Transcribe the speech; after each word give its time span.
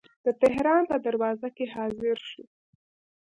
د 0.25 0.27
تهران 0.41 0.83
په 0.91 0.95
دروازه 1.05 1.49
کې 1.55 1.65
حاضر 1.75 2.17
شو. 2.29 2.43